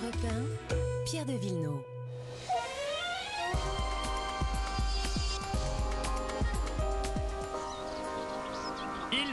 Europe 0.00 0.16
1, 0.24 0.74
Pierre 1.06 1.24
de 1.26 1.32
Villeneuve. 1.32 1.97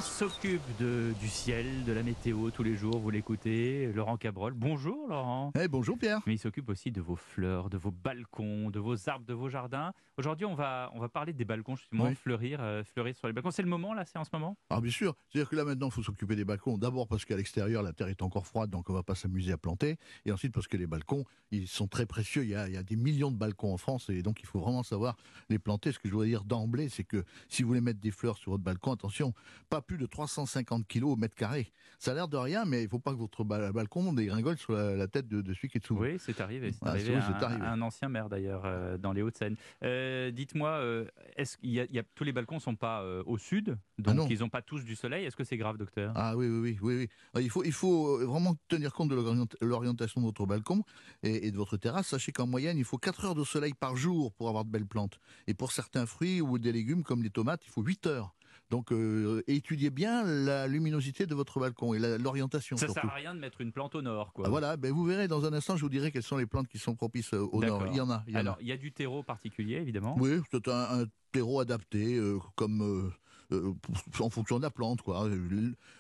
S'occupe 0.05 0.61
de, 0.79 1.13
du 1.19 1.27
ciel, 1.27 1.83
de 1.83 1.91
la 1.91 2.01
météo 2.03 2.49
tous 2.51 2.63
les 2.63 2.75
jours, 2.75 2.99
vous 2.99 3.09
l'écoutez, 3.09 3.91
Laurent 3.93 4.17
Cabrol. 4.17 4.53
Bonjour 4.53 5.07
Laurent. 5.09 5.51
Eh, 5.59 5.67
bonjour 5.67 5.97
Pierre. 5.97 6.19
Mais 6.25 6.35
il 6.35 6.37
s'occupe 6.39 6.69
aussi 6.69 6.91
de 6.91 7.01
vos 7.01 7.15
fleurs, 7.15 7.69
de 7.69 7.77
vos 7.77 7.91
balcons, 7.91 8.69
de 8.69 8.79
vos 8.79 9.09
arbres, 9.09 9.25
de 9.25 9.33
vos 9.33 9.49
jardins. 9.49 9.91
Aujourd'hui, 10.17 10.45
on 10.45 10.55
va, 10.55 10.89
on 10.93 10.99
va 10.99 11.09
parler 11.09 11.33
des 11.33 11.43
balcons, 11.43 11.75
justement, 11.75 12.05
Oui. 12.05 12.15
fleurir, 12.15 12.59
euh, 12.61 12.83
fleurir 12.85 13.15
sur 13.17 13.27
les 13.27 13.33
balcons. 13.33 13.51
C'est 13.51 13.63
le 13.63 13.67
moment, 13.67 13.93
là, 13.93 14.05
c'est 14.05 14.17
en 14.17 14.23
ce 14.23 14.29
moment? 14.31 14.55
Alors 14.69 14.81
bien 14.81 14.91
sûr, 14.91 15.15
c'est-à-dire 15.29 15.49
que 15.49 15.55
là 15.57 15.65
maintenant, 15.65 15.87
il 15.87 15.91
faut 15.91 16.03
s'occuper 16.03 16.35
des 16.37 16.45
balcons. 16.45 16.77
D'abord 16.77 17.07
parce 17.07 17.25
qu'à 17.25 17.35
l'extérieur, 17.35 17.83
la 17.83 17.91
terre 17.91 18.07
est 18.07 18.21
encore 18.21 18.45
froide, 18.47 18.69
donc 18.69 18.89
on 18.89 18.93
va 18.93 19.03
pas 19.03 19.15
s'amuser 19.15 19.51
à 19.51 19.57
planter. 19.57 19.97
Et 20.25 20.31
ensuite 20.31 20.53
parce 20.53 20.67
que 20.67 20.77
les 20.77 20.87
balcons, 20.87 21.25
ils 21.51 21.67
sont 21.67 21.87
très 21.87 22.05
précieux. 22.05 22.43
Il 22.43 22.49
y, 22.49 22.55
a, 22.55 22.67
il 22.67 22.73
y 22.73 22.77
a 22.77 22.83
des 22.83 22.95
millions 22.95 23.31
de 23.31 23.37
balcons 23.37 23.73
en 23.73 23.77
France, 23.77 24.09
et 24.09 24.21
donc 24.21 24.39
il 24.41 24.45
faut 24.45 24.59
vraiment 24.59 24.83
savoir 24.83 25.17
les 25.49 25.59
planter. 25.59 25.91
Ce 25.91 25.99
que 25.99 26.07
je 26.07 26.13
voudrais 26.13 26.27
dire 26.27 26.45
d'emblée, 26.45 26.87
c'est 26.87 27.03
que 27.03 27.25
si 27.49 27.63
vous 27.63 27.67
voulez 27.69 27.81
mettre 27.81 27.99
des 27.99 28.11
fleurs 28.11 28.37
sur 28.37 28.51
votre 28.51 28.63
balcon, 28.63 28.93
attention, 28.93 29.33
pas 29.69 29.81
plus 29.81 29.94
de 29.97 30.05
350 30.05 30.87
kilos 30.87 31.13
au 31.13 31.15
mètre 31.15 31.35
carré. 31.35 31.71
Ça 31.99 32.11
a 32.11 32.13
l'air 32.13 32.27
de 32.27 32.37
rien, 32.37 32.65
mais 32.65 32.83
il 32.83 32.89
faut 32.89 32.99
pas 32.99 33.11
que 33.13 33.17
votre 33.17 33.43
ba- 33.43 33.71
balcon 33.71 34.13
dégringole 34.13 34.57
sur 34.57 34.73
la, 34.73 34.95
la 34.95 35.07
tête 35.07 35.27
de, 35.27 35.41
de 35.41 35.53
celui 35.53 35.69
qui 35.69 35.77
est 35.77 35.81
dessous. 35.81 35.95
Oui, 35.97 36.17
c'est 36.19 36.41
arrivé. 36.41 36.71
C'est 36.73 36.79
Ah, 36.83 36.89
arrivé, 36.89 37.15
à, 37.15 37.19
arrivé. 37.45 37.65
à 37.65 37.71
un 37.71 37.81
ancien 37.81 38.09
maire, 38.09 38.29
d'ailleurs, 38.29 38.63
euh, 38.65 38.97
dans 38.97 39.13
les 39.13 39.21
Hauts-de-Seine. 39.21 39.55
Euh, 39.83 40.31
Dites-moi, 40.31 40.69
euh, 40.69 41.05
est-ce 41.37 41.57
qu'il 41.57 41.69
y 41.71 41.79
a, 41.79 41.85
il 41.85 41.95
y 41.95 41.99
a- 41.99 42.03
tous 42.15 42.23
les 42.23 42.31
balcons 42.33 42.59
sont 42.59 42.75
pas 42.75 43.03
au 43.25 43.37
sud, 43.37 43.77
donc 43.97 44.07
Ah 44.07 44.13
non. 44.13 44.27
ils 44.29 44.39
n'ont 44.39 44.49
pas 44.49 44.61
tous 44.61 44.83
du 44.83 44.95
soleil? 44.95 45.25
Est-ce 45.25 45.35
que 45.35 45.43
c'est 45.43 45.57
grave, 45.57 45.77
docteur? 45.77 46.11
Ah 46.15 46.35
oui, 46.35 46.47
oui, 46.47 46.59
oui, 46.59 46.77
oui, 46.81 46.95
oui. 46.97 47.09
Ah, 47.33 47.41
Il 47.41 47.49
faut, 47.49 47.63
il 47.63 47.71
faut 47.71 48.25
vraiment 48.27 48.55
tenir 48.67 48.93
compte 48.93 49.09
de 49.09 49.15
l'orient- 49.15 49.47
l'orientation 49.61 50.21
de 50.21 50.25
votre 50.25 50.45
balcon 50.45 50.83
et, 51.23 51.47
et 51.47 51.51
de 51.51 51.57
votre 51.57 51.77
terrasse. 51.77 52.07
Sachez 52.07 52.31
qu'en 52.31 52.47
moyenne, 52.47 52.77
il 52.77 52.83
faut 52.85 52.97
4 52.97 53.25
heures 53.25 53.35
de 53.35 53.43
soleil 53.43 53.73
par 53.73 53.95
jour 53.95 54.33
pour 54.33 54.49
avoir 54.49 54.65
de 54.65 54.69
belles 54.69 54.85
plantes. 54.85 55.19
Et 55.47 55.53
pour 55.53 55.71
certains 55.71 56.05
fruits 56.05 56.41
ou 56.41 56.57
des 56.59 56.71
légumes 56.71 57.03
comme 57.03 57.23
les 57.23 57.29
tomates, 57.29 57.61
il 57.65 57.69
faut 57.71 57.81
8 57.81 58.05
heures. 58.07 58.35
Donc, 58.71 58.91
euh, 58.91 59.43
étudiez 59.47 59.89
bien 59.91 60.23
la 60.23 60.67
luminosité 60.67 61.25
de 61.27 61.35
votre 61.35 61.59
balcon 61.59 61.93
et 61.93 61.99
l'orientation 62.17 62.77
Ça 62.77 62.87
surtout. 62.87 63.01
sert 63.01 63.11
à 63.11 63.15
rien 63.15 63.35
de 63.35 63.39
mettre 63.39 63.61
une 63.61 63.71
plante 63.71 63.93
au 63.95 64.01
nord, 64.01 64.33
quoi. 64.33 64.45
Ah, 64.47 64.49
voilà, 64.49 64.75
ben 64.75 64.91
vous 64.91 65.03
verrez 65.05 65.27
dans 65.27 65.45
un 65.45 65.53
instant, 65.53 65.75
je 65.77 65.81
vous 65.83 65.89
dirai 65.89 66.11
quelles 66.11 66.23
sont 66.23 66.37
les 66.37 66.47
plantes 66.47 66.67
qui 66.67 66.79
sont 66.79 66.95
propices 66.95 67.33
euh, 67.33 67.39
au 67.51 67.61
nord. 67.63 67.85
Il 67.87 67.95
y 67.95 68.01
en 68.01 68.09
a. 68.09 68.23
Il 68.27 68.33
y 68.33 68.37
en. 68.37 68.39
Alors, 68.39 68.57
il 68.61 68.67
y 68.67 68.71
a 68.71 68.77
du 68.77 68.91
terreau 68.91 69.21
particulier, 69.23 69.75
évidemment. 69.75 70.15
Oui, 70.19 70.39
c'est 70.51 70.67
un, 70.67 71.01
un 71.01 71.05
terreau 71.31 71.59
adapté, 71.59 72.15
euh, 72.15 72.39
comme 72.55 73.11
euh, 73.51 73.73
en 74.19 74.29
fonction 74.31 74.57
de 74.57 74.63
la 74.63 74.71
plante, 74.71 75.01
quoi. 75.03 75.27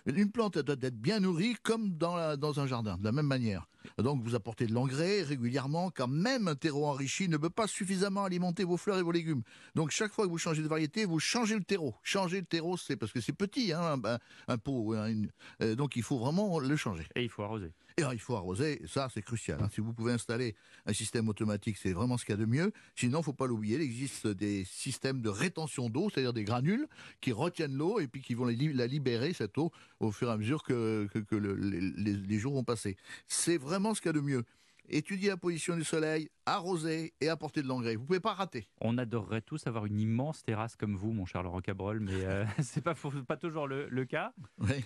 Une 0.07 0.31
plante 0.31 0.57
doit 0.57 0.75
être 0.81 0.99
bien 0.99 1.19
nourrie, 1.19 1.55
comme 1.61 1.91
dans, 1.97 2.15
la- 2.15 2.35
dans 2.35 2.59
un 2.59 2.65
jardin, 2.65 2.97
de 2.97 3.03
la 3.03 3.11
même 3.11 3.27
manière. 3.27 3.67
Donc, 3.97 4.23
vous 4.23 4.35
apportez 4.35 4.65
de 4.67 4.73
l'engrais 4.73 5.21
régulièrement, 5.23 5.89
car 5.91 6.07
même 6.07 6.47
un 6.47 6.55
terreau 6.55 6.85
enrichi 6.85 7.27
ne 7.29 7.37
peut 7.37 7.49
pas 7.49 7.67
suffisamment 7.67 8.23
alimenter 8.23 8.63
vos 8.63 8.77
fleurs 8.77 8.97
et 8.97 9.03
vos 9.03 9.11
légumes. 9.11 9.41
Donc, 9.75 9.91
chaque 9.91 10.11
fois 10.11 10.25
que 10.25 10.29
vous 10.31 10.37
changez 10.37 10.61
de 10.61 10.67
variété, 10.67 11.05
vous 11.05 11.19
changez 11.19 11.55
le 11.55 11.63
terreau. 11.63 11.95
Changer 12.03 12.39
le 12.39 12.45
terreau, 12.45 12.77
c'est 12.77 12.95
parce 12.95 13.11
que 13.11 13.21
c'est 13.21 13.33
petit, 13.33 13.73
hein, 13.73 13.99
un, 14.03 14.19
un 14.47 14.57
pot. 14.57 14.93
une- 14.93 15.29
euh, 15.61 15.75
donc, 15.75 15.95
il 15.95 16.03
faut 16.03 16.17
vraiment 16.19 16.59
le 16.59 16.75
changer. 16.75 17.05
Et 17.15 17.23
il 17.23 17.29
faut 17.29 17.43
arroser. 17.43 17.71
Et 17.97 18.01
alors, 18.01 18.13
il 18.13 18.19
faut 18.19 18.35
arroser, 18.35 18.81
ça 18.87 19.07
c'est 19.13 19.21
crucial. 19.21 19.57
hein. 19.61 19.69
Si 19.73 19.79
vous 19.79 19.93
pouvez 19.93 20.11
installer 20.11 20.53
un 20.85 20.91
système 20.91 21.29
automatique, 21.29 21.77
c'est 21.81 21.93
vraiment 21.93 22.17
ce 22.17 22.25
qu'il 22.25 22.33
y 22.33 22.37
a 22.37 22.41
de 22.41 22.45
mieux. 22.45 22.73
Sinon, 22.97 23.23
faut 23.23 23.31
pas 23.31 23.47
l'oublier, 23.47 23.75
il 23.77 23.81
existe 23.81 24.27
des 24.27 24.65
systèmes 24.65 25.21
de 25.21 25.29
rétention 25.29 25.89
d'eau, 25.89 26.09
c'est-à-dire 26.09 26.33
des 26.33 26.43
granules 26.43 26.87
qui 27.21 27.31
retiennent 27.31 27.77
l'eau 27.77 28.01
et 28.01 28.07
puis 28.07 28.21
qui 28.21 28.33
vont 28.33 28.43
la 28.43 28.51
li- 28.51 28.73
la 28.73 28.85
libérer, 28.87 29.31
cette 29.31 29.57
eau, 29.57 29.71
au 30.01 30.11
fur 30.11 30.27
et 30.27 30.31
à 30.33 30.37
mesure 30.37 30.63
que, 30.63 31.07
que- 31.13 31.19
que 31.19 31.35
le- 31.37 31.55
les, 31.55 31.79
les- 32.13 32.37
jours 32.37 32.51
vont 32.53 32.65
passer. 32.65 32.97
C'est 33.29 33.55
vraiment 33.75 33.93
ce 33.93 33.99
qu'il 34.01 34.09
y 34.09 34.11
a 34.11 34.13
de 34.13 34.21
mieux. 34.21 34.43
Étudier 34.87 35.29
la 35.29 35.37
position 35.37 35.75
du 35.75 35.83
soleil, 35.83 36.29
arroser 36.45 37.13
et 37.19 37.27
apporter 37.27 37.61
de 37.63 37.67
l'engrais. 37.67 37.95
Vous 37.95 38.05
pouvez 38.05 38.19
pas 38.19 38.33
rater. 38.35 38.67
On 38.79 38.97
adorerait 38.99 39.41
tous 39.41 39.65
avoir 39.65 39.85
une 39.87 39.99
immense 39.99 40.43
terrasse 40.43 40.75
comme 40.75 40.95
vous, 40.95 41.11
mon 41.11 41.25
cher 41.25 41.41
Laurent 41.41 41.59
Cabrol, 41.59 41.99
mais 41.99 42.23
euh, 42.23 42.45
c'est 42.61 42.81
pas, 42.83 42.93
toujours 43.35 43.67
le, 43.67 43.89
le 43.89 44.05
cas. 44.05 44.31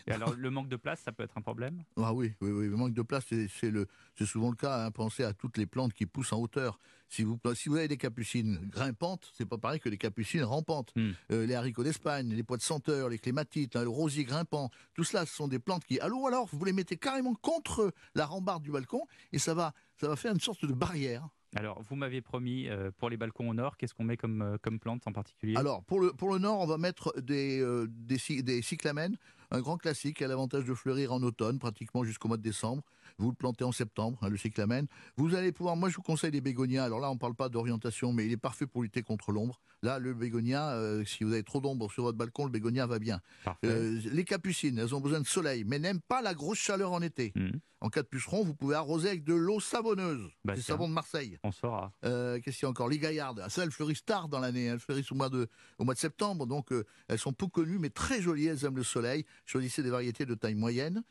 Et 0.07 0.11
alors, 0.11 0.33
le 0.35 0.49
manque 0.49 0.69
de 0.69 0.77
place, 0.77 1.01
ça 1.01 1.11
peut 1.11 1.23
être 1.23 1.37
un 1.37 1.41
problème? 1.41 1.83
Ah 1.97 2.13
oui, 2.13 2.33
oui, 2.41 2.49
oui, 2.49 2.67
le 2.69 2.77
manque 2.77 2.93
de 2.93 3.01
place, 3.01 3.25
c'est- 3.27 3.49
c'est 3.49 3.71
le, 3.71 3.87
c'est 4.17 4.25
souvent 4.25 4.49
le 4.49 4.55
cas. 4.55 4.85
hein. 4.85 4.91
Pensez 4.91 5.23
à 5.25 5.33
toutes 5.33 5.57
les 5.57 5.65
plantes 5.65 5.93
qui 5.93 6.05
poussent 6.05 6.31
en 6.33 6.39
hauteur. 6.39 6.79
Si 7.09 7.23
vous, 7.23 7.39
si 7.55 7.69
vous 7.69 7.75
avez 7.75 7.87
des 7.87 7.97
capucines 7.97 8.59
grimpantes, 8.69 9.31
c'est 9.35 9.47
pas 9.47 9.57
pareil 9.57 9.79
que 9.79 9.89
les 9.89 9.97
capucines 9.97 10.43
rampantes. 10.43 10.91
Hmm. 10.95 11.11
Euh, 11.31 11.45
les 11.45 11.55
haricots 11.55 11.83
d'Espagne, 11.83 12.29
les 12.29 12.43
pois 12.43 12.57
de 12.57 12.61
senteur, 12.61 13.09
les 13.09 13.17
clématites, 13.17 13.75
hein, 13.75 13.83
le 13.83 13.89
rosier 13.89 14.23
grimpant, 14.23 14.69
tout 14.93 15.03
cela, 15.03 15.25
ce 15.25 15.33
sont 15.33 15.47
des 15.47 15.59
plantes 15.59 15.83
qui, 15.85 15.99
allô 15.99 16.27
alors, 16.27 16.47
vous 16.51 16.63
les 16.63 16.73
mettez 16.73 16.97
carrément 16.97 17.33
contre 17.33 17.91
la 18.13 18.25
rambarde 18.25 18.63
du 18.63 18.71
balcon 18.71 19.07
et 19.31 19.39
ça 19.39 19.53
va, 19.53 19.73
ça 19.99 20.07
va 20.07 20.15
faire 20.15 20.33
une 20.33 20.39
sorte 20.39 20.65
de 20.65 20.73
barrière. 20.73 21.27
Alors, 21.55 21.81
vous 21.81 21.95
m'avez 21.95 22.21
promis, 22.21 22.67
euh, 22.67 22.91
pour 22.95 23.09
les 23.09 23.17
balcons 23.17 23.49
au 23.49 23.53
nord, 23.53 23.75
qu'est-ce 23.77 23.95
qu'on 23.95 24.03
met 24.03 24.17
comme, 24.17 24.41
euh, 24.41 24.57
comme 24.61 24.79
plante 24.79 25.07
en 25.07 25.11
particulier? 25.11 25.55
Alors, 25.55 25.83
pour 25.83 25.99
le, 25.99 26.13
pour 26.13 26.31
le 26.31 26.37
nord, 26.37 26.59
on 26.59 26.67
va 26.67 26.77
mettre 26.77 27.19
des, 27.19 27.59
euh, 27.59 27.87
des, 27.89 28.43
des 28.43 28.61
cyclamènes, 28.61 29.17
un 29.51 29.61
grand 29.61 29.77
classique 29.77 30.17
qui 30.17 30.23
a 30.23 30.27
l'avantage 30.27 30.65
de 30.65 30.73
fleurir 30.73 31.13
en 31.13 31.21
automne, 31.23 31.59
pratiquement 31.59 32.03
jusqu'au 32.03 32.27
mois 32.27 32.37
de 32.37 32.41
décembre. 32.43 32.83
Vous 33.17 33.29
le 33.29 33.35
plantez 33.35 33.63
en 33.63 33.71
septembre, 33.71 34.19
hein, 34.21 34.29
le 34.29 34.37
cyclamène. 34.37 34.87
Vous 35.17 35.33
allez 35.35 35.51
pouvoir, 35.51 35.75
moi 35.75 35.89
je 35.89 35.95
vous 35.95 36.01
conseille 36.03 36.31
des 36.31 36.41
bégonias. 36.41 36.83
Alors 36.85 36.99
là, 36.99 37.09
on 37.09 37.15
ne 37.15 37.19
parle 37.19 37.35
pas 37.35 37.49
d'orientation, 37.49 38.13
mais 38.13 38.25
il 38.25 38.31
est 38.31 38.37
parfait 38.37 38.67
pour 38.67 38.83
lutter 38.83 39.01
contre 39.01 39.31
l'ombre. 39.31 39.59
Là, 39.81 39.97
le 39.97 40.13
bégonia, 40.13 40.71
euh, 40.73 41.03
si 41.05 41.23
vous 41.23 41.31
avez 41.33 41.43
trop 41.43 41.59
d'ombre 41.61 41.91
sur 41.91 42.03
votre 42.03 42.17
balcon, 42.17 42.45
le 42.45 42.51
bégonia 42.51 42.85
va 42.85 42.99
bien. 42.99 43.19
Euh, 43.65 43.99
les 44.11 44.25
capucines, 44.25 44.77
elles 44.77 44.93
ont 44.93 45.01
besoin 45.01 45.21
de 45.21 45.27
soleil, 45.27 45.63
mais 45.65 45.79
n'aiment 45.79 46.01
pas 46.01 46.21
la 46.21 46.33
grosse 46.33 46.59
chaleur 46.59 46.91
en 46.91 47.01
été. 47.01 47.31
Hmm, 47.35 47.51
En 47.81 47.89
cas 47.89 48.01
de 48.03 48.07
puceron, 48.07 48.43
vous 48.43 48.53
pouvez 48.53 48.75
arroser 48.75 49.07
avec 49.07 49.23
de 49.23 49.33
l'eau 49.33 49.59
savonneuse. 49.61 50.29
Bah, 50.43 50.53
c'est 50.57 50.61
savon 50.63 50.87
de 50.89 50.93
Marseille. 50.93 51.39
on 51.43 51.51
saura. 51.53 51.93
Euh, 52.05 52.39
Qu'est-ce 52.41 52.57
qu'il 52.57 52.65
y 52.65 52.67
a 52.67 52.69
encore? 52.69 52.89
Les 52.89 52.99
gaillardes. 52.99 53.41
Ah, 53.43 53.49
Ça, 53.49 53.63
elles 53.63 53.71
fleurissent 53.71 54.03
tard 54.05 54.27
dans 54.27 54.39
l'année. 54.39 54.65
Elles 54.65 54.79
fleurissent 54.81 55.11
au 55.13 55.15
mois 55.15 55.29
de, 55.29 55.47
au 55.77 55.85
mois 55.85 55.93
de 55.93 55.99
septembre. 55.99 56.45
Donc, 56.45 56.73
elles 57.07 57.19
sont 57.19 57.31
peu 57.33 57.47
connues, 57.47 57.79
mais 57.79 57.89
très 57.89 58.21
jolies. 58.21 58.47
Elles 58.47 58.65
aiment 58.65 58.75
le 58.77 58.83
soleil. 58.83 59.25
Choisissez 59.45 59.83
des 59.83 59.89
variétés 59.89 60.25
de 60.25 60.35
taille 60.35 60.55
moyenne. 60.55 61.03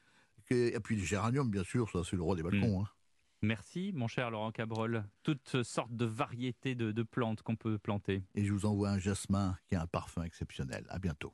Et 0.51 0.81
puis, 0.81 0.97
les 0.97 1.05
géraniums, 1.05 1.51
bien 1.51 1.65
sûr. 1.65 1.91
Ça, 1.91 2.01
c'est 2.09 2.17
le 2.17 2.23
roi 2.23 2.37
des 2.37 2.43
balcons. 2.43 2.83
hein. 2.83 2.89
Merci, 3.43 3.93
mon 3.95 4.09
cher 4.09 4.31
Laurent 4.31 4.51
Cabrol. 4.51 5.05
Toutes 5.23 5.63
sortes 5.63 5.95
de 5.95 6.05
variétés 6.05 6.75
de, 6.75 6.91
de 6.91 7.03
plantes 7.05 7.43
qu'on 7.43 7.55
peut 7.55 7.79
planter. 7.79 8.25
Et 8.35 8.45
je 8.45 8.53
vous 8.53 8.67
envoie 8.67 8.91
un 8.91 8.99
jasmin 8.99 9.57
qui 9.69 9.77
a 9.77 9.83
un 9.83 9.87
parfum 9.87 10.23
exceptionnel. 10.25 10.85
À 10.89 10.99
bientôt. 10.99 11.27